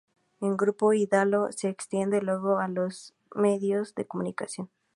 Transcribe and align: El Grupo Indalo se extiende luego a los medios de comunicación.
El 0.39 0.57
Grupo 0.57 0.93
Indalo 0.93 1.51
se 1.51 1.69
extiende 1.69 2.23
luego 2.23 2.57
a 2.57 2.67
los 2.67 3.13
medios 3.35 3.93
de 3.93 4.07
comunicación. 4.07 4.71